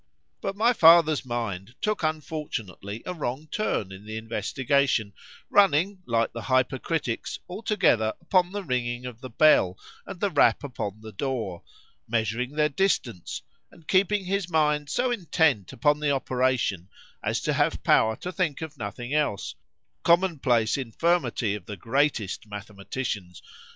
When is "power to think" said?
17.83-18.63